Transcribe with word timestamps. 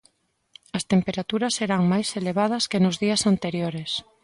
As 0.77 0.83
temperaturas 0.91 1.55
serán 1.59 1.83
máis 1.91 2.09
elevadas 2.19 2.63
que 2.71 2.81
nos 2.83 2.95
días 3.03 3.21
anteriores. 3.33 3.91